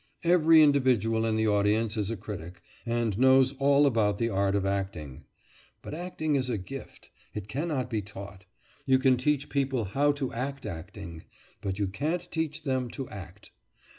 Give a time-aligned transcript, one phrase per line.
[0.23, 4.65] Every individual in the audience is a critic, and knows all about the art of
[4.65, 5.25] acting.
[5.83, 7.11] But acting is a gift.
[7.35, 8.45] It cannot be taught.
[8.87, 11.25] You can teach people how to act acting
[11.61, 13.51] but you can't teach them to act.